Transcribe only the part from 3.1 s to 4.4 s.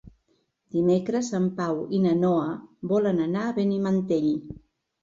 anar a Benimantell.